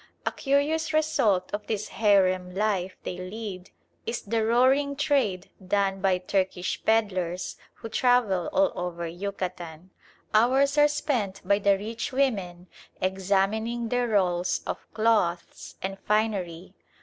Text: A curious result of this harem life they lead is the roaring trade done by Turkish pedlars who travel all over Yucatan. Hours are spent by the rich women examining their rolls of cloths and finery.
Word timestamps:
A 0.25 0.31
curious 0.31 0.93
result 0.93 1.53
of 1.53 1.67
this 1.67 1.89
harem 1.89 2.55
life 2.55 2.97
they 3.03 3.19
lead 3.19 3.69
is 4.07 4.23
the 4.23 4.43
roaring 4.43 4.95
trade 4.95 5.51
done 5.63 6.01
by 6.01 6.17
Turkish 6.17 6.83
pedlars 6.83 7.55
who 7.75 7.87
travel 7.89 8.47
all 8.51 8.71
over 8.75 9.05
Yucatan. 9.05 9.91
Hours 10.33 10.75
are 10.79 10.87
spent 10.87 11.39
by 11.47 11.59
the 11.59 11.77
rich 11.77 12.11
women 12.11 12.65
examining 12.99 13.89
their 13.89 14.07
rolls 14.07 14.61
of 14.65 14.91
cloths 14.95 15.75
and 15.83 15.99
finery. 15.99 16.73